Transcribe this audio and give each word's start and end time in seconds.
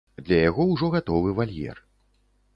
Для 0.29 0.39
яго 0.49 0.65
ўжо 0.71 0.89
гатовы 0.95 1.37
вальер. 1.41 1.77